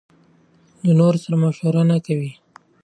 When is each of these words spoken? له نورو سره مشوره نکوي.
له 0.85 0.91
نورو 0.99 1.17
سره 1.23 1.35
مشوره 1.43 1.83
نکوي. 1.91 2.31